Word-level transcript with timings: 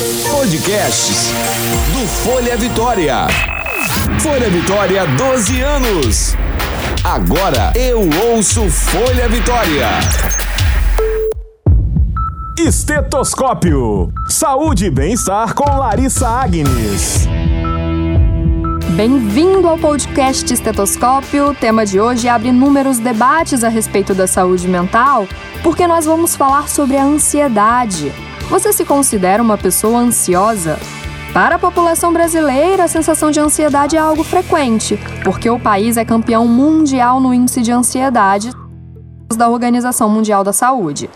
Podcasts 0.00 1.30
do 1.92 2.08
Folha 2.08 2.56
Vitória. 2.56 3.26
Folha 4.20 4.48
Vitória, 4.48 5.06
12 5.06 5.60
anos. 5.60 6.36
Agora 7.04 7.70
eu 7.74 8.08
ouço 8.30 8.70
Folha 8.70 9.28
Vitória. 9.28 9.88
Estetoscópio. 12.58 14.10
Saúde 14.26 14.86
e 14.86 14.90
bem-estar 14.90 15.52
com 15.52 15.64
Larissa 15.64 16.26
Agnes. 16.26 17.28
Bem-vindo 18.96 19.68
ao 19.68 19.76
podcast 19.76 20.50
Estetoscópio. 20.50 21.50
O 21.50 21.54
tema 21.54 21.84
de 21.84 22.00
hoje 22.00 22.26
abre 22.26 22.48
inúmeros 22.48 22.98
debates 22.98 23.62
a 23.62 23.68
respeito 23.68 24.14
da 24.14 24.26
saúde 24.26 24.66
mental, 24.66 25.28
porque 25.62 25.86
nós 25.86 26.06
vamos 26.06 26.34
falar 26.34 26.70
sobre 26.70 26.96
a 26.96 27.04
ansiedade. 27.04 28.29
Você 28.50 28.72
se 28.72 28.84
considera 28.84 29.40
uma 29.40 29.56
pessoa 29.56 30.00
ansiosa? 30.00 30.76
Para 31.32 31.54
a 31.54 31.58
população 31.58 32.12
brasileira, 32.12 32.82
a 32.82 32.88
sensação 32.88 33.30
de 33.30 33.38
ansiedade 33.38 33.94
é 33.94 34.00
algo 34.00 34.24
frequente, 34.24 34.98
porque 35.22 35.48
o 35.48 35.60
país 35.60 35.96
é 35.96 36.04
campeão 36.04 36.48
mundial 36.48 37.20
no 37.20 37.32
índice 37.32 37.62
de 37.62 37.70
ansiedade 37.70 38.50
da 39.36 39.48
Organização 39.48 40.10
Mundial 40.10 40.42
da 40.42 40.52
Saúde. 40.52 41.08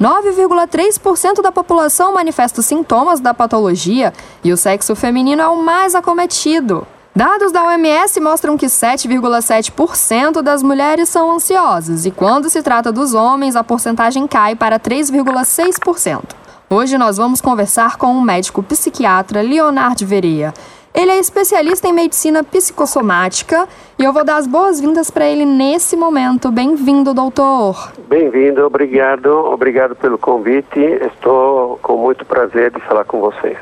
9,3% 0.00 1.42
da 1.42 1.52
população 1.52 2.14
manifesta 2.14 2.62
sintomas 2.62 3.20
da 3.20 3.34
patologia 3.34 4.14
e 4.42 4.50
o 4.50 4.56
sexo 4.56 4.96
feminino 4.96 5.42
é 5.42 5.48
o 5.48 5.62
mais 5.62 5.94
acometido. 5.94 6.86
Dados 7.14 7.52
da 7.52 7.62
OMS 7.62 8.18
mostram 8.20 8.56
que 8.56 8.64
7,7% 8.64 10.40
das 10.40 10.62
mulheres 10.62 11.10
são 11.10 11.30
ansiosas 11.30 12.06
e, 12.06 12.10
quando 12.10 12.48
se 12.48 12.62
trata 12.62 12.90
dos 12.90 13.12
homens, 13.12 13.54
a 13.54 13.62
porcentagem 13.62 14.26
cai 14.26 14.56
para 14.56 14.80
3,6%. 14.80 16.39
Hoje 16.72 16.96
nós 16.96 17.16
vamos 17.16 17.40
conversar 17.40 17.96
com 17.96 18.12
o 18.12 18.22
médico 18.22 18.62
psiquiatra 18.62 19.42
Leonardo 19.42 20.06
Veria. 20.06 20.54
Ele 20.94 21.10
é 21.10 21.18
especialista 21.18 21.88
em 21.88 21.92
medicina 21.92 22.44
psicossomática 22.44 23.66
e 23.98 24.04
eu 24.04 24.12
vou 24.12 24.24
dar 24.24 24.36
as 24.36 24.46
boas-vindas 24.46 25.10
para 25.10 25.26
ele 25.26 25.44
nesse 25.44 25.96
momento. 25.96 26.48
Bem-vindo, 26.52 27.12
doutor. 27.12 27.90
Bem-vindo, 28.06 28.64
obrigado, 28.64 29.26
obrigado 29.26 29.96
pelo 29.96 30.16
convite. 30.16 30.78
Estou 30.78 31.76
com 31.82 31.96
muito 31.96 32.24
prazer 32.24 32.70
de 32.70 32.80
falar 32.82 33.04
com 33.04 33.18
vocês. 33.18 33.58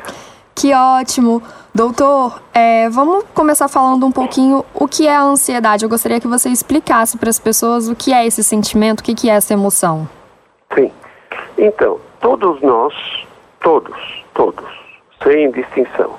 Que 0.55 0.75
ótimo. 0.75 1.43
Doutor, 1.75 2.43
é, 2.53 2.91
vamos 2.91 3.25
começar 3.33 3.69
falando 3.69 4.05
um 4.05 4.13
pouquinho 4.13 4.63
o 4.75 4.87
que 4.87 5.07
é 5.07 5.17
a 5.17 5.23
ansiedade. 5.23 5.83
Eu 5.83 5.89
gostaria 5.89 6.21
que 6.21 6.29
você 6.29 6.51
explicasse 6.51 7.17
para 7.17 7.31
as 7.31 7.39
pessoas 7.39 7.89
o 7.89 7.97
que 7.97 8.13
é 8.13 8.27
esse 8.27 8.45
sentimento, 8.45 9.01
o 9.01 9.03
que 9.03 9.31
é 9.31 9.33
essa 9.33 9.55
emoção. 9.55 10.07
Sim. 10.75 10.93
Então, 11.57 11.99
todos 12.21 12.61
nós, 12.61 12.95
todos, 13.61 14.25
todos, 14.35 14.67
sem 15.23 15.51
distinção, 15.51 16.15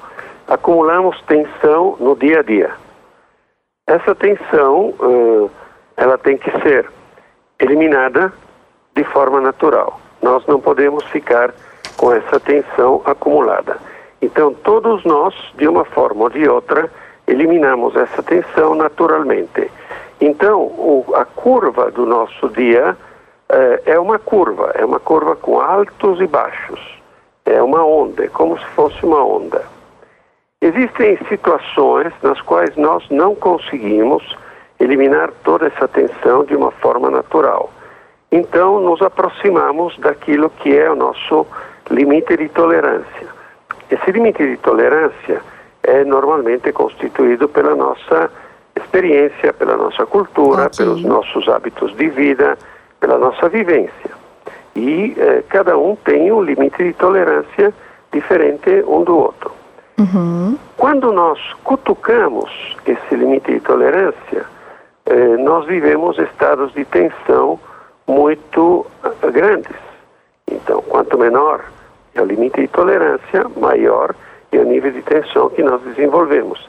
acumulamos 0.47 1.21
tensão 1.23 1.95
no 1.99 2.15
dia 2.15 2.39
a 2.39 2.43
dia. 2.43 2.71
Essa 3.87 4.13
tensão, 4.13 4.93
uh, 4.99 5.49
ela 5.97 6.17
tem 6.17 6.37
que 6.37 6.51
ser 6.61 6.89
eliminada 7.59 8.31
de 8.95 9.03
forma 9.03 9.41
natural. 9.41 9.99
Nós 10.21 10.45
não 10.47 10.59
podemos 10.59 11.03
ficar 11.05 11.53
com 11.97 12.13
essa 12.13 12.39
tensão 12.39 13.01
acumulada. 13.05 13.77
Então, 14.21 14.53
todos 14.53 15.03
nós, 15.05 15.33
de 15.55 15.67
uma 15.67 15.85
forma 15.85 16.23
ou 16.23 16.29
de 16.29 16.47
outra, 16.47 16.89
eliminamos 17.27 17.95
essa 17.95 18.21
tensão 18.21 18.75
naturalmente. 18.75 19.71
Então, 20.19 20.61
o, 20.61 21.05
a 21.15 21.23
curva 21.25 21.89
do 21.91 22.05
nosso 22.05 22.49
dia 22.49 22.97
é, 23.51 23.93
é 23.93 23.99
uma 23.99 24.19
curva, 24.19 24.71
é 24.75 24.85
uma 24.85 24.99
curva 24.99 25.35
com 25.35 25.59
altos 25.59 26.21
e 26.21 26.27
baixos. 26.27 26.79
É 27.45 27.61
uma 27.61 27.83
onda, 27.83 28.25
é 28.25 28.27
como 28.27 28.57
se 28.59 28.65
fosse 28.75 29.03
uma 29.03 29.23
onda. 29.23 29.63
Existem 30.61 31.17
situações 31.27 32.13
nas 32.21 32.39
quais 32.41 32.75
nós 32.75 33.03
não 33.09 33.33
conseguimos 33.33 34.37
eliminar 34.79 35.31
toda 35.43 35.67
essa 35.67 35.87
tensão 35.87 36.43
de 36.43 36.55
uma 36.55 36.71
forma 36.71 37.09
natural. 37.09 37.71
Então, 38.31 38.79
nos 38.79 39.01
aproximamos 39.01 39.97
daquilo 39.97 40.49
que 40.49 40.77
é 40.77 40.91
o 40.91 40.95
nosso 40.95 41.47
limite 41.89 42.37
de 42.37 42.49
tolerância. 42.49 43.27
Esse 43.89 44.11
limite 44.11 44.45
de 44.45 44.57
tolerância 44.57 45.41
é 45.81 46.03
normalmente 46.03 46.71
constituído 46.71 47.49
pela 47.49 47.73
nossa 47.73 48.29
experiência, 48.75 49.51
pela 49.53 49.75
nossa 49.75 50.05
cultura, 50.05 50.67
okay. 50.67 50.85
pelos 50.85 51.03
nossos 51.03 51.47
hábitos 51.47 51.95
de 51.95 52.09
vida, 52.09 52.57
pela 52.99 53.17
nossa 53.17 53.49
vivência. 53.49 54.11
E 54.75 55.15
eh, 55.17 55.43
cada 55.49 55.77
um 55.77 55.95
tem 55.95 56.31
um 56.31 56.41
limite 56.41 56.83
de 56.83 56.93
tolerância 56.93 57.73
diferente 58.11 58.83
um 58.87 59.03
do 59.03 59.17
outro. 59.17 59.51
Uhum. 59.97 60.57
Quando 60.77 61.11
nós 61.11 61.39
cutucamos 61.63 62.77
esse 62.85 63.15
limite 63.15 63.51
de 63.51 63.59
tolerância, 63.59 64.45
eh, 65.05 65.37
nós 65.37 65.65
vivemos 65.65 66.17
estados 66.17 66.73
de 66.73 66.85
tensão 66.85 67.59
muito 68.07 68.85
uh, 69.03 69.31
grandes. 69.31 69.75
Então, 70.49 70.81
quanto 70.81 71.17
menor 71.17 71.65
é 72.15 72.21
o 72.21 72.25
limite 72.25 72.61
de 72.61 72.67
tolerância, 72.67 73.45
maior 73.57 74.15
é 74.51 74.57
o 74.57 74.63
nível 74.63 74.91
de 74.91 75.01
tensão 75.03 75.49
que 75.49 75.61
nós 75.61 75.81
desenvolvemos. 75.81 76.67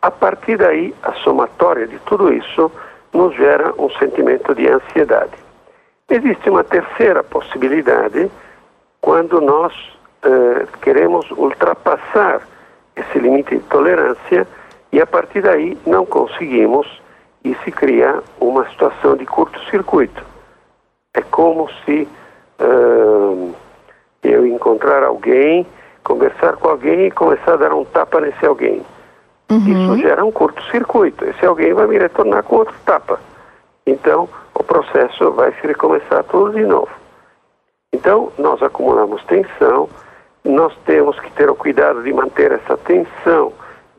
A 0.00 0.10
partir 0.10 0.56
daí, 0.56 0.94
a 1.02 1.12
somatória 1.14 1.86
de 1.86 1.98
tudo 2.00 2.32
isso 2.32 2.70
nos 3.12 3.34
gera 3.34 3.74
um 3.78 3.90
sentimento 3.90 4.54
de 4.54 4.68
ansiedade. 4.68 5.47
Existe 6.08 6.48
uma 6.48 6.64
terceira 6.64 7.22
possibilidade 7.22 8.30
quando 9.00 9.40
nós 9.40 9.72
eh, 10.22 10.66
queremos 10.82 11.30
ultrapassar 11.30 12.40
esse 12.96 13.18
limite 13.18 13.56
de 13.56 13.62
tolerância 13.64 14.46
e 14.90 15.00
a 15.00 15.06
partir 15.06 15.42
daí 15.42 15.78
não 15.86 16.04
conseguimos 16.04 16.86
e 17.44 17.54
se 17.64 17.70
cria 17.70 18.22
uma 18.40 18.68
situação 18.70 19.16
de 19.16 19.24
curto-circuito. 19.26 20.22
É 21.14 21.22
como 21.22 21.68
se 21.84 22.08
uh, 22.60 23.54
eu 24.22 24.46
encontrar 24.46 25.02
alguém, 25.02 25.66
conversar 26.02 26.56
com 26.56 26.68
alguém 26.68 27.06
e 27.06 27.10
começar 27.10 27.54
a 27.54 27.56
dar 27.56 27.72
um 27.72 27.84
tapa 27.84 28.20
nesse 28.20 28.44
alguém. 28.44 28.82
Uhum. 29.50 29.58
Isso 29.92 30.02
gera 30.02 30.24
um 30.24 30.32
curto-circuito. 30.32 31.24
Esse 31.24 31.46
alguém 31.46 31.72
vai 31.72 31.86
me 31.86 31.98
retornar 31.98 32.42
com 32.42 32.56
outro 32.56 32.74
tapa. 32.84 33.20
Então, 33.88 34.28
o 34.54 34.62
processo 34.62 35.30
vai 35.30 35.50
se 35.52 35.66
recomeçar 35.66 36.22
tudo 36.24 36.52
de 36.52 36.64
novo. 36.64 36.90
Então, 37.90 38.30
nós 38.36 38.62
acumulamos 38.62 39.24
tensão, 39.24 39.88
nós 40.44 40.76
temos 40.84 41.18
que 41.20 41.30
ter 41.32 41.48
o 41.48 41.54
cuidado 41.54 42.02
de 42.02 42.12
manter 42.12 42.52
essa 42.52 42.76
tensão 42.76 43.50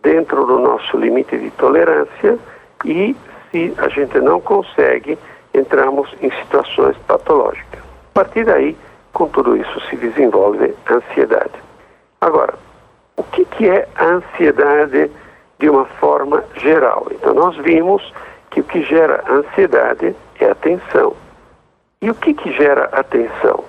dentro 0.04 0.46
do 0.46 0.60
nosso 0.60 0.96
limite 0.96 1.36
de 1.40 1.50
tolerância 1.52 2.38
e, 2.86 3.16
se 3.50 3.74
a 3.80 3.90
gente 3.90 4.20
não 4.20 4.40
consegue, 4.40 5.18
entramos 5.56 6.16
em 6.22 6.30
situações 6.44 6.96
patológicas. 7.08 7.80
A 8.12 8.14
partir 8.14 8.46
daí, 8.46 8.78
com 9.12 9.28
tudo 9.28 9.58
isso 9.58 9.82
se 9.90 9.96
desenvolve 9.96 10.76
a 10.86 10.94
ansiedade. 10.94 11.60
Agora, 12.22 12.54
o 13.18 13.24
que, 13.24 13.44
que 13.44 13.68
é 13.68 13.88
a 13.96 14.06
ansiedade 14.06 15.10
de 15.58 15.68
uma 15.68 15.86
forma 15.86 16.44
geral? 16.58 17.08
Então, 17.10 17.34
nós 17.34 17.58
vimos 17.58 18.14
que 18.59 18.62
o 18.62 18.64
que 18.64 18.81
gera 18.84 19.24
ansiedade 19.30 20.16
é 20.40 20.50
a 20.50 20.56
tensão. 20.56 21.16
E 22.02 22.09
o 22.09 22.16
que, 22.16 22.34
que 22.34 22.52
gera 22.52 22.90
a 22.92 23.03
tensão? 23.03 23.64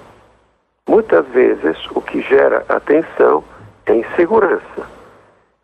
Muitas 0.89 1.27
vezes 1.29 1.77
o 1.95 2.01
que 2.01 2.21
gera 2.23 2.65
a 2.69 2.81
tensão 2.81 3.45
é 3.87 3.95
insegurança. 3.95 4.83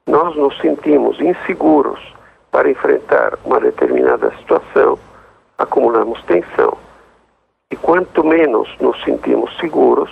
Nós 0.07 0.37
nos 0.37 0.57
sentimos 0.61 1.21
inseguros 1.21 2.01
para 2.53 2.71
enfrentar 2.71 3.37
uma 3.45 3.59
determinada 3.59 4.31
situação, 4.39 4.97
acumulamos 5.59 6.23
tensão. 6.25 6.79
E 7.73 7.77
quanto 7.77 8.23
menos 8.23 8.69
nos 8.79 9.03
sentimos 9.03 9.57
seguros, 9.59 10.11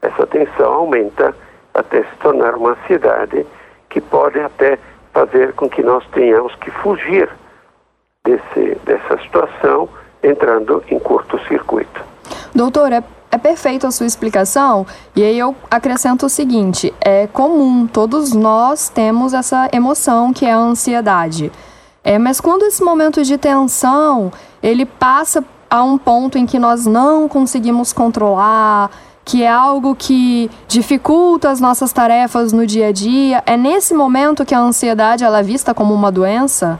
essa 0.00 0.26
tensão 0.26 0.72
aumenta 0.72 1.32
até 1.72 2.02
se 2.02 2.16
tornar 2.20 2.56
uma 2.56 2.70
ansiedade 2.70 3.46
que 3.88 4.00
pode 4.00 4.40
até 4.40 4.78
fazer 5.12 5.52
com 5.52 5.68
que 5.68 5.82
nós 5.82 6.04
tenhamos 6.08 6.52
que 6.56 6.70
fugir 6.72 7.28
desse, 8.24 8.78
dessa 8.84 9.18
situação 9.22 9.88
entrando 10.22 10.82
em 10.88 10.98
curto-circuito. 10.98 12.00
Doutor, 12.54 12.92
é, 12.92 13.02
é 13.30 13.38
perfeita 13.38 13.88
a 13.88 13.90
sua 13.90 14.06
explicação, 14.06 14.86
e 15.16 15.22
aí 15.22 15.38
eu 15.38 15.54
acrescento 15.70 16.26
o 16.26 16.28
seguinte: 16.28 16.94
é 17.00 17.26
comum, 17.26 17.86
todos 17.86 18.32
nós 18.32 18.88
temos 18.88 19.34
essa 19.34 19.68
emoção 19.72 20.32
que 20.32 20.46
é 20.46 20.52
a 20.52 20.58
ansiedade. 20.58 21.50
É, 22.04 22.18
mas 22.18 22.40
quando 22.40 22.64
esse 22.64 22.82
momento 22.82 23.22
de 23.22 23.38
tensão 23.38 24.32
ele 24.60 24.84
passa 24.84 25.44
a 25.70 25.82
um 25.84 25.96
ponto 25.96 26.36
em 26.36 26.44
que 26.46 26.58
nós 26.58 26.84
não 26.84 27.28
conseguimos 27.28 27.92
controlar, 27.92 28.90
que 29.24 29.42
é 29.42 29.48
algo 29.48 29.94
que 29.94 30.50
dificulta 30.66 31.48
as 31.48 31.60
nossas 31.60 31.92
tarefas 31.92 32.52
no 32.52 32.66
dia 32.66 32.88
a 32.88 32.92
dia, 32.92 33.42
é 33.46 33.56
nesse 33.56 33.94
momento 33.94 34.44
que 34.44 34.54
a 34.54 34.58
ansiedade 34.58 35.24
ela 35.24 35.40
é 35.40 35.42
vista 35.42 35.72
como 35.72 35.94
uma 35.94 36.10
doença? 36.10 36.78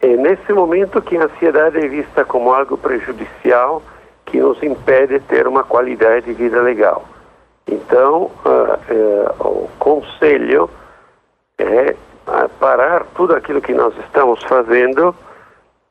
É 0.00 0.16
nesse 0.16 0.52
momento 0.52 1.02
que 1.02 1.16
a 1.16 1.24
ansiedade 1.24 1.78
é 1.78 1.88
vista 1.88 2.24
como 2.24 2.52
algo 2.52 2.76
prejudicial 2.76 3.82
que 4.24 4.38
nos 4.38 4.62
impede 4.62 5.18
de 5.18 5.20
ter 5.20 5.46
uma 5.48 5.64
qualidade 5.64 6.26
de 6.26 6.32
vida 6.32 6.60
legal. 6.60 7.04
Então, 7.66 8.30
uh, 8.44 9.68
conselho 9.78 10.70
é 11.58 11.96
parar 12.60 13.04
tudo 13.14 13.34
aquilo 13.34 13.60
que 13.60 13.72
nós 13.72 13.94
estamos 13.98 14.42
fazendo 14.44 15.14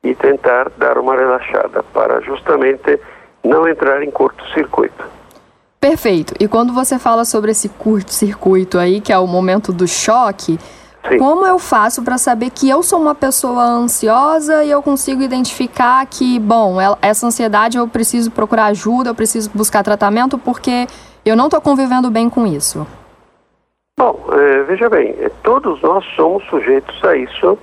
e 0.03 0.13
tentar 0.15 0.69
dar 0.77 0.97
uma 0.97 1.15
relaxada 1.15 1.83
para 1.93 2.21
justamente 2.21 2.99
não 3.43 3.67
entrar 3.67 4.03
em 4.03 4.11
curto-circuito. 4.11 5.05
Perfeito. 5.79 6.33
E 6.39 6.47
quando 6.47 6.73
você 6.73 6.99
fala 6.99 7.25
sobre 7.25 7.51
esse 7.51 7.69
curto-circuito 7.69 8.77
aí, 8.77 9.01
que 9.01 9.11
é 9.11 9.17
o 9.17 9.27
momento 9.27 9.71
do 9.71 9.87
choque, 9.87 10.59
Sim. 11.09 11.17
como 11.17 11.45
eu 11.45 11.57
faço 11.57 12.03
para 12.03 12.17
saber 12.17 12.49
que 12.49 12.69
eu 12.69 12.83
sou 12.83 12.99
uma 12.99 13.15
pessoa 13.15 13.63
ansiosa 13.63 14.63
e 14.63 14.71
eu 14.71 14.81
consigo 14.81 15.21
identificar 15.21 16.05
que, 16.05 16.39
bom, 16.39 16.77
essa 17.01 17.25
ansiedade 17.27 17.77
eu 17.77 17.87
preciso 17.87 18.31
procurar 18.31 18.65
ajuda, 18.65 19.09
eu 19.09 19.15
preciso 19.15 19.49
buscar 19.53 19.83
tratamento 19.83 20.37
porque 20.37 20.87
eu 21.25 21.35
não 21.35 21.45
estou 21.45 21.61
convivendo 21.61 22.09
bem 22.09 22.29
com 22.29 22.45
isso? 22.45 22.85
Bom, 23.99 24.25
é, 24.31 24.63
veja 24.63 24.89
bem, 24.89 25.15
é, 25.19 25.29
todos 25.43 25.81
nós 25.81 26.05
somos 26.15 26.43
sujeitos 26.45 27.03
a 27.03 27.15
isso 27.15 27.57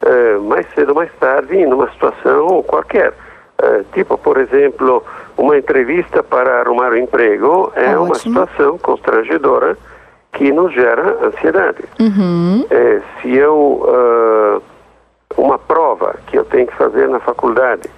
é, 0.00 0.38
mais 0.38 0.66
cedo 0.74 0.90
ou 0.90 0.94
mais 0.94 1.12
tarde, 1.14 1.66
numa 1.66 1.90
situação 1.90 2.62
qualquer. 2.62 3.12
É, 3.60 3.82
tipo, 3.92 4.16
por 4.16 4.38
exemplo, 4.38 5.02
uma 5.36 5.58
entrevista 5.58 6.22
para 6.22 6.60
arrumar 6.60 6.92
um 6.92 6.96
emprego 6.96 7.72
é 7.74 7.98
uma 7.98 8.14
situação 8.14 8.78
constrangedora 8.78 9.76
que 10.38 10.52
nos 10.52 10.72
gera 10.72 11.18
ansiedade. 11.26 11.82
Uhum. 11.98 12.64
É, 12.70 13.02
se 13.20 13.36
eu 13.36 13.82
uh, 13.82 14.62
uma 15.36 15.58
prova 15.58 16.14
que 16.28 16.38
eu 16.38 16.44
tenho 16.44 16.68
que 16.68 16.76
fazer 16.76 17.08
na 17.08 17.18
faculdade, 17.18 17.90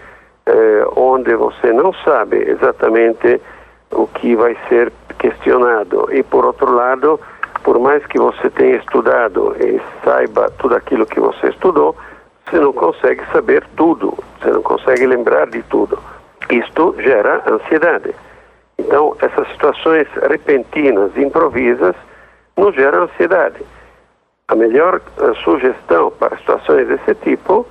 é, 0.47 0.85
onde 0.97 1.35
você 1.37 1.71
não 1.71 1.93
sabe 2.03 2.39
exatamente 2.39 3.39
o 3.91 4.07
que 4.07 4.35
vai 4.35 4.57
ser 4.71 4.91
questionado 5.19 6.09
e 6.11 6.23
por 6.23 6.47
outro 6.47 6.73
lado, 6.73 7.21
por 7.63 7.79
mais 7.79 8.05
que 8.07 8.19
você 8.19 8.49
tenha 8.49 8.77
estudado 8.77 9.55
e 9.61 9.79
saiba 10.03 10.51
tudo 10.59 10.77
aquilo 10.77 11.05
que 11.05 11.21
você 11.21 11.49
estudou, 11.49 11.95
você 12.47 12.59
não 12.59 12.73
consegue 12.73 13.23
saber 13.33 13.63
tudo, 13.77 14.17
você 14.41 14.51
não 14.51 14.63
consegue 14.63 15.07
lembrar 15.07 15.47
de 15.47 15.63
tudo. 15.65 15.99
Isto 16.51 16.97
gera 16.99 17.43
ansiedade. 17.47 18.15
Então, 18.79 19.15
essas 19.21 19.47
situações 19.49 20.09
repentinas, 20.27 21.15
improvisas, 21.19 21.95
nos 22.57 22.75
geram 22.75 23.05
ansiedade. 23.05 23.63
A 24.49 24.55
melhor 24.55 25.01
a 25.19 25.35
sugestão 25.45 26.11
para 26.11 26.37
situações 26.37 26.89
desse 26.89 27.15
tipo 27.17 27.67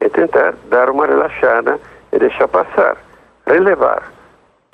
é 0.00 0.08
tentar 0.08 0.54
dar 0.68 0.90
uma 0.90 1.06
relaxada 1.06 1.80
e 2.12 2.18
deixar 2.18 2.48
passar, 2.48 2.96
relevar. 3.46 4.10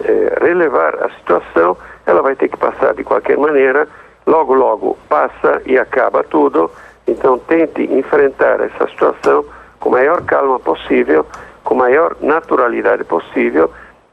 É, 0.05 0.39
relevar 0.41 0.95
a 1.03 1.11
situação, 1.11 1.77
ela 2.07 2.23
vai 2.23 2.37
ter 2.37 2.49
que 2.49 2.57
passar 2.57 2.95
de 2.95 3.03
qualquer 3.03 3.37
maneira, 3.37 3.89
logo, 4.27 4.55
logo 4.55 4.99
passa 5.09 5.63
e 5.67 5.79
acaba 5.79 6.23
tudo. 6.23 6.71
Então, 7.07 7.39
tente 7.39 7.83
enfrentar 7.83 8.61
essa 8.61 8.87
situação 8.89 9.45
com 9.81 9.89
a 9.89 9.93
maior 9.93 10.23
calma 10.25 10.61
possível, 10.61 11.27
com 11.65 11.75
a 11.75 11.79
maior 11.79 12.17
naturalidade 12.21 13.05
possível. 13.05 13.71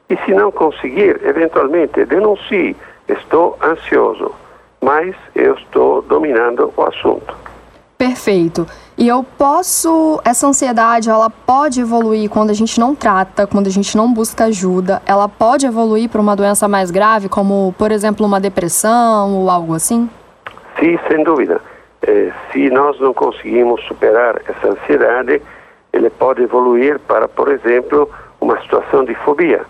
E, 0.09 0.15
se 0.17 0.33
não 0.33 0.51
conseguir, 0.51 1.19
eventualmente 1.25 2.05
denuncie: 2.05 2.75
estou 3.07 3.57
ansioso, 3.61 4.33
mas 4.85 5.15
eu 5.33 5.55
estou 5.55 6.03
dominando 6.03 6.71
o 6.77 6.83
assunto. 6.83 7.35
Perfeito. 7.97 8.67
E 8.95 9.07
eu 9.07 9.25
posso, 9.37 10.21
essa 10.23 10.45
ansiedade, 10.45 11.09
ela 11.09 11.27
pode 11.27 11.81
evoluir 11.81 12.29
quando 12.29 12.51
a 12.51 12.53
gente 12.53 12.79
não 12.79 12.93
trata, 12.93 13.47
quando 13.47 13.65
a 13.65 13.71
gente 13.71 13.97
não 13.97 14.13
busca 14.13 14.45
ajuda, 14.45 15.01
ela 15.07 15.27
pode 15.27 15.65
evoluir 15.65 16.07
para 16.07 16.21
uma 16.21 16.35
doença 16.35 16.67
mais 16.67 16.91
grave, 16.91 17.27
como, 17.27 17.73
por 17.79 17.91
exemplo, 17.91 18.25
uma 18.27 18.39
depressão 18.39 19.33
ou 19.33 19.49
algo 19.49 19.73
assim? 19.73 20.07
Sim, 20.79 20.99
sem 21.07 21.23
dúvida. 21.23 21.59
Eh, 22.03 22.31
se 22.51 22.69
nós 22.69 22.99
não 22.99 23.13
conseguimos 23.13 23.81
superar 23.85 24.39
essa 24.47 24.67
ansiedade, 24.67 25.41
ele 25.91 26.09
pode 26.11 26.43
evoluir 26.43 26.99
para, 26.99 27.27
por 27.27 27.51
exemplo, 27.51 28.07
uma 28.39 28.61
situação 28.61 29.03
de 29.03 29.15
fobia. 29.15 29.65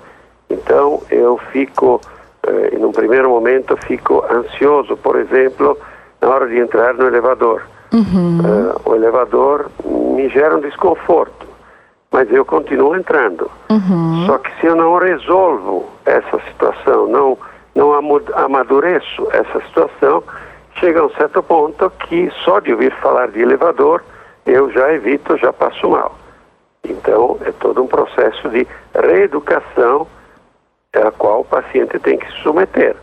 Então, 0.50 1.02
eu 1.10 1.40
fico, 1.54 2.02
eh, 2.48 2.76
em 2.76 2.84
um 2.84 2.92
primeiro 2.92 3.30
momento, 3.30 3.78
fico 3.86 4.24
ansioso, 4.30 4.96
por 4.98 5.16
exemplo, 5.18 5.78
na 6.22 6.30
hora 6.30 6.48
de 6.48 6.58
entrar 6.58 6.94
no 6.94 7.08
elevador. 7.08 7.64
Uhum. 7.94 8.40
Uh, 8.40 8.90
o 8.90 8.96
elevador 8.96 9.70
me 9.86 10.28
gera 10.30 10.58
um 10.58 10.60
desconforto, 10.60 11.48
mas 12.12 12.32
eu 12.32 12.44
continuo 12.44 12.96
entrando. 12.96 13.50
Uhum. 13.70 14.26
Só 14.26 14.38
que 14.38 14.52
se 14.60 14.68
eu 14.68 14.76
não 14.76 14.98
resolvo 14.98 15.86
essa 16.06 16.40
situação, 16.48 17.08
não, 17.08 17.38
não 17.74 17.94
amadureço 18.36 19.28
essa 19.32 19.62
situação, 19.68 20.24
chega 20.80 21.00
a 21.00 21.06
um 21.06 21.10
certo 21.12 21.42
ponto 21.42 21.90
que 22.08 22.30
só 22.44 22.60
de 22.60 22.74
ouvir 22.74 22.92
falar 23.02 23.28
de 23.30 23.42
elevador 23.42 24.04
eu 24.46 24.70
já 24.72 24.94
evito, 24.94 25.38
já 25.38 25.52
passo 25.52 25.90
mal. 25.90 26.16
Então 26.84 27.38
é 27.42 27.52
todo 27.52 27.82
um 27.82 27.88
processo 27.88 28.50
de 28.50 28.68
reeducação 28.94 30.08
a 30.98 31.12
qual 31.12 31.42
o 31.42 31.46
paciente 31.46 32.00
tem 32.00 32.18
que 32.18 32.28
se 32.28 32.38
submeter. 32.44 32.96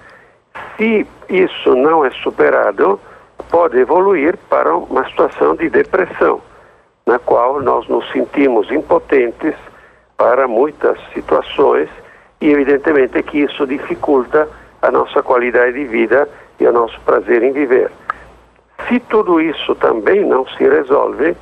Se 0.76 1.06
isso 1.28 1.74
não 1.74 2.04
é 2.04 2.10
superado, 2.10 3.00
pode 3.50 3.78
evoluir 3.78 4.36
para 4.48 4.74
uma 4.74 5.04
situação 5.08 5.54
de 5.54 5.68
depressão, 5.68 6.40
na 7.06 7.18
qual 7.18 7.60
nós 7.60 7.86
nos 7.88 8.10
sentimos 8.12 8.70
impotentes 8.70 9.54
para 10.16 10.46
muitas 10.46 10.98
situações 11.12 11.88
e 12.40 12.50
evidentemente 12.50 13.22
que 13.22 13.40
isso 13.40 13.66
dificulta 13.66 14.48
a 14.80 14.90
nossa 14.90 15.22
qualidade 15.22 15.74
de 15.74 15.84
vida 15.84 16.28
e 16.58 16.66
o 16.66 16.72
nosso 16.72 17.00
prazer 17.02 17.42
em 17.42 17.52
viver. 17.52 17.90
Se 18.88 18.98
tudo 19.00 19.40
isso 19.40 19.74
também 19.76 20.24
não 20.24 20.46
se 20.46 20.64
resolve, 20.64 21.36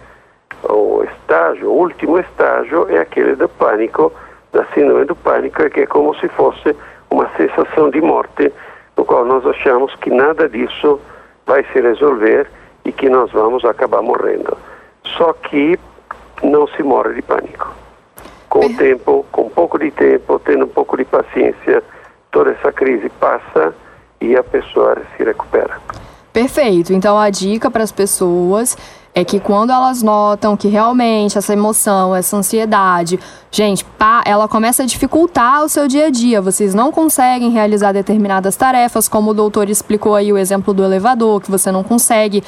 o 0.69 1.03
estágio, 1.05 1.71
o 1.71 1.79
último 1.79 2.19
estágio 2.19 2.87
é 2.91 2.99
aquele 2.99 3.35
do 3.35 3.49
pânico, 3.49 4.13
da 4.53 4.65
síndrome 4.75 5.05
do 5.05 5.15
pânico, 5.17 5.69
que 5.71 5.81
é 5.81 5.87
como 5.87 6.15
se 6.17 6.29
fosse 6.29 6.77
uma 7.11 7.29
sensação 7.37 7.91
de 7.91 8.01
morte, 8.01 8.53
no 8.97 9.05
qual 9.05 9.25
nós 9.25 9.45
achamos 9.47 9.95
que 9.97 10.11
nada 10.11 10.49
disso 10.49 11.01
vai 11.47 11.65
se 11.73 11.81
resolver 11.81 12.49
e 12.85 12.93
que 12.93 13.09
nós 13.09 13.31
vamos 13.33 13.65
acabar 13.65 14.03
morrendo. 14.03 14.57
Só 15.05 15.33
que 15.33 15.79
não 16.43 16.67
se 16.69 16.83
morre 16.83 17.15
de 17.15 17.23
pânico. 17.23 17.73
Com 18.49 18.67
o 18.67 18.77
tempo, 18.77 19.25
com 19.31 19.43
um 19.43 19.51
pouco 19.51 19.79
de 19.79 19.91
tempo, 19.91 20.41
tendo 20.41 20.65
um 20.65 20.69
pouco 20.69 20.97
de 20.97 21.05
paciência, 21.05 21.83
toda 22.31 22.51
essa 22.51 22.73
crise 22.73 23.09
passa 23.09 23.75
e 24.21 24.37
a 24.37 24.43
pessoa 24.43 24.97
se 25.17 25.25
recupera. 25.25 25.79
Perfeito. 26.33 26.93
Então 26.93 27.19
a 27.19 27.31
dica 27.31 27.71
para 27.71 27.83
as 27.83 27.93
pessoas 27.93 28.77
é 29.15 29.25
que 29.25 29.41
quando 29.41 29.71
elas 29.71 30.03
notam 30.03 30.57
que 30.57 30.69
realmente 30.69 31.37
essa 31.37 31.53
emoção, 31.53 32.15
essa 32.15 32.37
ansiedade, 32.37 33.19
gente, 33.51 33.85
pá, 33.85 34.23
ela 34.25 34.47
começa 34.47 34.85
a 34.85 34.87
dificultar 34.87 35.65
o 35.65 35.69
seu 35.69 35.89
dia 35.89 36.07
a 36.07 36.11
dia. 36.11 36.41
Vocês 36.41 36.75
não 36.75 36.93
conseguem 36.93 37.51
realizar 37.51 37.93
determinadas 37.93 38.55
tarefas, 38.55 39.09
como 39.09 39.33
o 39.33 39.35
doutor 39.35 39.69
explicou 39.69 40.15
aí 40.15 40.33
o 40.33 40.39
exemplo 40.39 40.73
do 40.73 40.85
elevador, 40.85 41.41
que 41.41 41.51
você 41.51 41.73
não 41.73 41.83
consegue 41.83 42.43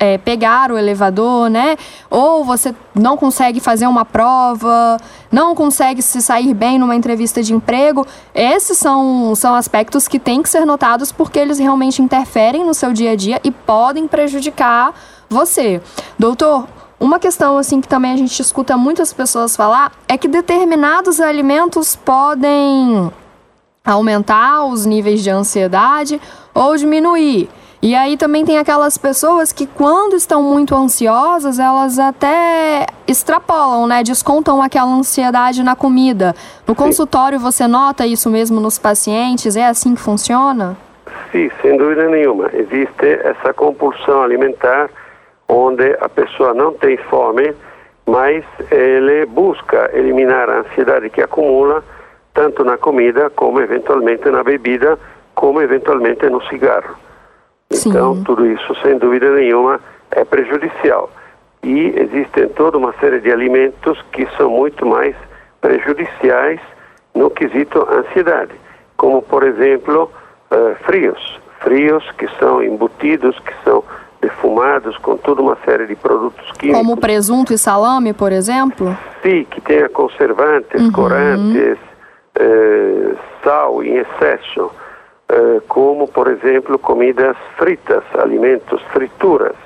é, 0.00 0.18
pegar 0.18 0.72
o 0.72 0.78
elevador, 0.78 1.48
né? 1.48 1.76
Ou 2.10 2.44
você 2.44 2.74
não 2.92 3.16
consegue 3.16 3.60
fazer 3.60 3.86
uma 3.86 4.04
prova, 4.04 4.96
não 5.30 5.54
consegue 5.54 6.02
se 6.02 6.20
sair 6.20 6.52
bem 6.54 6.76
numa 6.76 6.96
entrevista 6.96 7.40
de 7.40 7.54
emprego. 7.54 8.04
Esses 8.34 8.76
são, 8.76 9.32
são 9.36 9.54
aspectos 9.54 10.08
que 10.08 10.18
têm 10.18 10.42
que 10.42 10.48
ser 10.48 10.64
notados 10.64 11.12
porque 11.12 11.38
eles 11.38 11.60
realmente 11.60 12.02
interferem 12.02 12.64
no 12.64 12.74
seu 12.74 12.92
dia 12.92 13.12
a 13.12 13.16
dia 13.16 13.40
e 13.44 13.52
podem 13.52 14.08
prejudicar 14.08 14.92
você. 15.30 15.80
Doutor, 16.18 16.66
uma 16.98 17.18
questão 17.18 17.56
assim 17.56 17.80
que 17.80 17.88
também 17.88 18.12
a 18.12 18.16
gente 18.16 18.38
escuta 18.40 18.76
muitas 18.76 19.12
pessoas 19.12 19.56
falar 19.56 19.92
é 20.08 20.18
que 20.18 20.28
determinados 20.28 21.20
alimentos 21.20 21.96
podem 21.96 23.10
aumentar 23.84 24.64
os 24.64 24.84
níveis 24.84 25.22
de 25.22 25.30
ansiedade 25.30 26.20
ou 26.52 26.76
diminuir. 26.76 27.48
E 27.82 27.94
aí 27.94 28.18
também 28.18 28.44
tem 28.44 28.58
aquelas 28.58 28.98
pessoas 28.98 29.52
que 29.52 29.66
quando 29.66 30.14
estão 30.14 30.42
muito 30.42 30.74
ansiosas, 30.74 31.58
elas 31.58 31.98
até 31.98 32.86
extrapolam, 33.08 33.86
né? 33.86 34.02
Descontam 34.02 34.60
aquela 34.60 34.90
ansiedade 34.90 35.62
na 35.62 35.74
comida. 35.74 36.34
No 36.66 36.74
consultório 36.74 37.38
você 37.38 37.66
nota 37.66 38.06
isso 38.06 38.28
mesmo 38.28 38.60
nos 38.60 38.78
pacientes? 38.78 39.56
É 39.56 39.66
assim 39.66 39.94
que 39.94 40.00
funciona? 40.02 40.76
Sim, 41.32 41.50
sem 41.62 41.78
dúvida 41.78 42.06
nenhuma. 42.10 42.50
Existe 42.52 43.06
essa 43.24 43.54
compulsão 43.54 44.22
alimentar 44.22 44.90
onde 45.50 45.96
a 46.00 46.08
pessoa 46.08 46.54
não 46.54 46.72
tem 46.74 46.96
fome, 46.96 47.54
mas 48.06 48.44
ele 48.70 49.26
busca 49.26 49.90
eliminar 49.92 50.48
a 50.48 50.60
ansiedade 50.60 51.10
que 51.10 51.20
acumula 51.20 51.82
tanto 52.32 52.64
na 52.64 52.78
comida 52.78 53.28
como 53.30 53.60
eventualmente 53.60 54.30
na 54.30 54.44
bebida, 54.44 54.96
como 55.34 55.60
eventualmente 55.60 56.28
no 56.30 56.40
cigarro. 56.44 56.94
Sim. 57.72 57.90
Então, 57.90 58.22
tudo 58.22 58.46
isso, 58.46 58.74
sem 58.76 58.96
dúvida 58.96 59.32
nenhuma, 59.32 59.80
é 60.12 60.24
prejudicial. 60.24 61.10
E 61.62 61.92
existem 61.98 62.48
toda 62.50 62.78
uma 62.78 62.92
série 62.94 63.20
de 63.20 63.30
alimentos 63.30 64.00
que 64.12 64.26
são 64.36 64.50
muito 64.50 64.86
mais 64.86 65.16
prejudiciais 65.60 66.60
no 67.14 67.28
quesito 67.28 67.86
ansiedade, 67.90 68.54
como, 68.96 69.20
por 69.20 69.42
exemplo, 69.42 70.10
uh, 70.50 70.74
frios. 70.84 71.40
frios, 71.60 72.08
que 72.12 72.28
são 72.38 72.62
embutidos, 72.62 73.38
que 73.40 73.52
são 73.64 73.84
defumados 74.20 74.96
com 74.98 75.16
toda 75.16 75.40
uma 75.40 75.56
série 75.64 75.86
de 75.86 75.96
produtos 75.96 76.44
químicos. 76.52 76.78
Como 76.78 76.96
presunto 76.96 77.52
e 77.52 77.58
salame, 77.58 78.12
por 78.12 78.32
exemplo? 78.32 78.96
Sim, 79.22 79.46
que 79.50 79.60
tenha 79.60 79.88
conservantes, 79.88 80.80
uhum. 80.80 80.92
corantes, 80.92 81.78
eh, 82.34 83.14
sal 83.42 83.82
em 83.82 83.96
excesso, 83.96 84.70
eh, 85.28 85.60
como, 85.68 86.06
por 86.06 86.28
exemplo, 86.28 86.78
comidas 86.78 87.36
fritas, 87.56 88.04
alimentos, 88.18 88.82
frituras. 88.92 89.56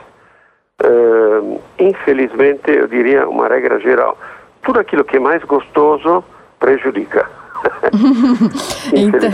Eh, 0.83 1.59
infelizmente, 1.79 2.71
eu 2.71 2.87
diria 2.87 3.29
uma 3.29 3.49
regra 3.49 3.81
geral, 3.81 4.17
tudo 4.63 4.81
aquilo 4.81 5.05
que 5.05 5.17
é 5.17 5.21
mais 5.21 5.43
gostoso 5.45 6.25
prejudica. 6.59 7.44
então, 8.93 9.31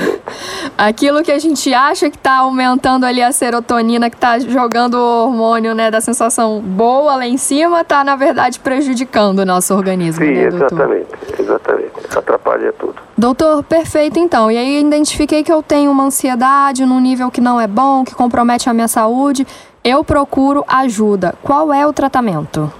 aquilo 0.76 1.22
que 1.22 1.32
a 1.32 1.38
gente 1.38 1.72
acha 1.72 2.10
que 2.10 2.16
está 2.16 2.38
aumentando 2.38 3.04
ali 3.04 3.22
a 3.22 3.32
serotonina, 3.32 4.10
que 4.10 4.16
está 4.16 4.38
jogando 4.38 4.94
o 4.94 5.26
hormônio 5.26 5.74
né, 5.74 5.90
da 5.90 6.00
sensação 6.00 6.60
boa 6.60 7.16
lá 7.16 7.26
em 7.26 7.36
cima, 7.36 7.80
está 7.80 8.04
na 8.04 8.16
verdade 8.16 8.58
prejudicando 8.60 9.40
o 9.40 9.44
nosso 9.44 9.74
organismo. 9.74 10.24
Sim, 10.24 10.32
né, 10.32 10.44
exatamente, 10.46 11.08
exatamente. 11.38 11.90
Atrapalha 12.16 12.72
tudo. 12.72 12.96
Doutor, 13.16 13.62
perfeito 13.64 14.18
então. 14.18 14.50
E 14.50 14.56
aí 14.56 14.80
identifiquei 14.80 15.42
que 15.42 15.52
eu 15.52 15.62
tenho 15.62 15.90
uma 15.90 16.04
ansiedade 16.04 16.84
num 16.84 17.00
nível 17.00 17.30
que 17.30 17.40
não 17.40 17.60
é 17.60 17.66
bom, 17.66 18.04
que 18.04 18.14
compromete 18.14 18.68
a 18.68 18.74
minha 18.74 18.88
saúde. 18.88 19.46
Eu 19.84 20.04
procuro 20.04 20.64
ajuda. 20.68 21.34
Qual 21.42 21.72
é 21.72 21.86
o 21.86 21.92
tratamento? 21.92 22.72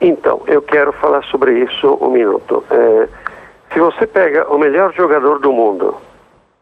Então, 0.00 0.42
eu 0.46 0.60
quero 0.60 0.92
falar 0.92 1.22
sobre 1.24 1.64
isso 1.64 1.98
um 2.00 2.10
minuto. 2.10 2.62
É, 2.70 3.08
se 3.76 3.80
você 3.80 4.06
pega 4.06 4.50
o 4.50 4.56
melhor 4.56 4.90
jogador 4.94 5.38
do 5.38 5.52
mundo 5.52 5.94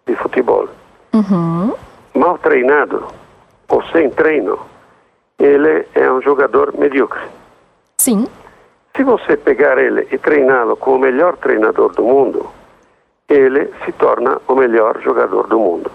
de 0.05 0.17
futebol, 0.17 0.69
uhum. 1.13 1.73
mal 2.13 2.37
treinado 2.39 3.07
ou 3.69 3.81
sem 3.93 4.11
treino, 4.11 4.59
ele 5.39 5.87
é 5.95 6.11
um 6.11 6.21
jogador 6.21 6.77
medíocre. 6.77 7.23
Sim. 7.99 8.27
Se 8.97 9.05
você 9.05 9.37
pegar 9.37 9.79
ele 9.79 10.09
e 10.11 10.19
treiná-lo 10.19 10.77
com 10.77 10.97
o 10.97 10.99
melhor 10.99 11.37
treinador 11.37 11.93
do 11.93 12.03
mundo, 12.03 12.51
ele 13.29 13.73
se 13.85 13.93
torna 13.93 14.41
o 14.49 14.57
melhor 14.57 15.01
jogador 15.01 15.47
do 15.47 15.61
mundo. 15.61 15.93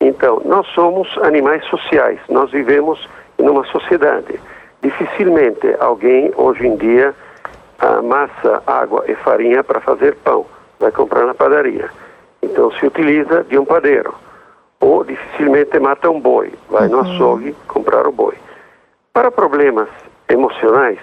Então, 0.00 0.40
nós 0.44 0.68
somos 0.68 1.08
animais 1.18 1.64
sociais, 1.64 2.20
nós 2.28 2.52
vivemos 2.52 3.08
em 3.40 3.48
uma 3.48 3.64
sociedade. 3.64 4.40
Dificilmente 4.82 5.66
alguém 5.80 6.32
hoje 6.36 6.64
em 6.64 6.76
dia 6.76 7.12
massa, 8.02 8.62
água 8.66 9.04
e 9.08 9.14
farinha 9.16 9.64
para 9.64 9.80
fazer 9.80 10.14
pão. 10.16 10.46
Vai 10.78 10.90
comprar 10.90 11.26
na 11.26 11.34
padaria. 11.34 11.90
Então 12.42 12.70
se 12.72 12.86
utiliza 12.86 13.44
de 13.44 13.58
um 13.58 13.64
padeiro. 13.64 14.14
Ou 14.80 15.04
dificilmente 15.04 15.78
mata 15.78 16.10
um 16.10 16.20
boi. 16.20 16.52
Vai 16.68 16.88
uhum. 16.88 16.90
no 16.90 17.00
açougue 17.00 17.52
comprar 17.68 18.06
o 18.06 18.12
boi. 18.12 18.34
Para 19.12 19.30
problemas 19.30 19.88
emocionais, 20.28 20.98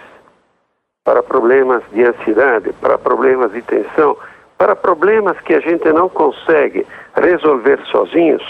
para 1.03 1.21
problemas 1.21 1.83
de 1.91 2.03
ansiedade, 2.03 2.73
para 2.73 2.97
problemas 2.97 3.51
de 3.51 3.61
tensão, 3.61 4.17
para 4.57 4.75
problemas 4.75 5.39
que 5.41 5.53
a 5.53 5.59
gente 5.59 5.91
não 5.93 6.09
consegue 6.09 6.85
resolver 7.15 7.79
sozinhos, 7.91 8.43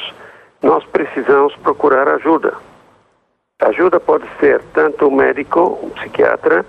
nós 0.61 0.83
precisamos 0.85 1.55
procurar 1.57 2.07
ajuda. 2.07 2.53
Ajuda 3.59 3.99
pode 3.99 4.25
ser 4.39 4.61
tanto 4.73 5.07
um 5.07 5.11
médico, 5.11 5.79
um 5.83 5.89
psiquiatra, 5.89 6.65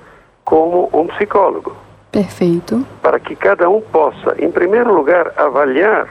como 0.49 0.88
um 0.95 1.07
psicólogo. 1.09 1.76
Perfeito. 2.11 2.83
Para 3.02 3.21
que 3.21 3.37
cada 3.37 3.69
um 3.69 3.83
possa, 3.83 4.35
em 4.38 4.50
primeiro 4.50 4.95
lugar, 4.95 5.31
avaliar, 5.37 6.09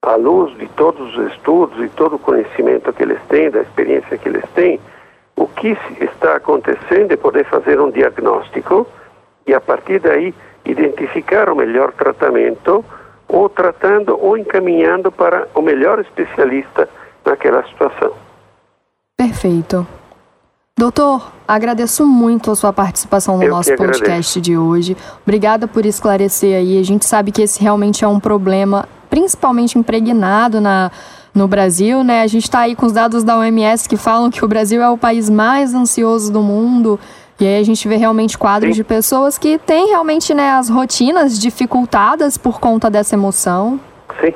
à 0.00 0.14
luz 0.14 0.56
de 0.56 0.66
todos 0.68 1.18
os 1.18 1.30
estudos 1.30 1.84
e 1.84 1.88
todo 1.90 2.16
o 2.16 2.18
conhecimento 2.18 2.90
que 2.94 3.02
eles 3.02 3.20
têm, 3.28 3.50
da 3.50 3.60
experiência 3.60 4.16
que 4.16 4.26
eles 4.26 4.44
têm, 4.54 4.80
o 5.36 5.46
que 5.46 5.76
está 6.00 6.36
acontecendo 6.36 7.12
e 7.12 7.16
poder 7.18 7.44
fazer 7.44 7.78
um 7.78 7.90
diagnóstico 7.90 8.86
e, 9.46 9.52
a 9.52 9.60
partir 9.60 10.00
daí, 10.00 10.34
identificar 10.64 11.50
o 11.50 11.54
melhor 11.54 11.92
tratamento 11.92 12.82
ou 13.28 13.50
tratando 13.50 14.18
ou 14.18 14.38
encaminhando 14.38 15.12
para 15.12 15.46
o 15.54 15.60
melhor 15.60 16.00
especialista 16.00 16.88
naquela 17.22 17.62
situação. 17.64 18.14
Perfeito. 19.14 19.99
Doutor, 20.80 21.30
agradeço 21.46 22.06
muito 22.06 22.50
a 22.50 22.54
sua 22.54 22.72
participação 22.72 23.36
no 23.36 23.42
Eu 23.42 23.50
nosso 23.50 23.76
podcast 23.76 24.40
de 24.40 24.56
hoje. 24.56 24.96
Obrigada 25.22 25.68
por 25.68 25.84
esclarecer 25.84 26.56
aí. 26.56 26.80
A 26.80 26.82
gente 26.82 27.04
sabe 27.04 27.30
que 27.30 27.42
esse 27.42 27.60
realmente 27.60 28.02
é 28.02 28.08
um 28.08 28.18
problema, 28.18 28.88
principalmente 29.10 29.78
impregnado 29.78 30.58
na, 30.58 30.90
no 31.34 31.46
Brasil, 31.46 32.02
né? 32.02 32.22
A 32.22 32.26
gente 32.26 32.44
está 32.44 32.60
aí 32.60 32.74
com 32.74 32.86
os 32.86 32.92
dados 32.92 33.22
da 33.22 33.36
OMS 33.36 33.86
que 33.86 33.98
falam 33.98 34.30
que 34.30 34.42
o 34.42 34.48
Brasil 34.48 34.80
é 34.80 34.88
o 34.88 34.96
país 34.96 35.28
mais 35.28 35.74
ansioso 35.74 36.32
do 36.32 36.40
mundo. 36.40 36.98
E 37.38 37.46
aí 37.46 37.60
a 37.60 37.62
gente 37.62 37.86
vê 37.86 37.96
realmente 37.96 38.38
quadros 38.38 38.74
Sim. 38.74 38.80
de 38.80 38.84
pessoas 38.84 39.36
que 39.36 39.58
têm 39.58 39.88
realmente 39.88 40.32
né, 40.32 40.52
as 40.52 40.70
rotinas 40.70 41.38
dificultadas 41.38 42.38
por 42.38 42.58
conta 42.58 42.88
dessa 42.88 43.14
emoção. 43.14 43.78
Sim, 44.18 44.32